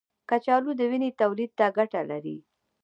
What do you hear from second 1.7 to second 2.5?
ګټه لري.